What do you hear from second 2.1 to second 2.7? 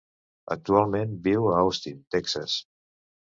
Texas.